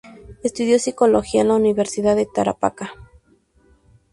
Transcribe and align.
Estudio 0.41 0.79
psicología 0.79 1.41
en 1.43 1.49
la 1.49 1.55
Universidad 1.57 2.15
de 2.15 2.25
Tarapacá. 2.25 2.91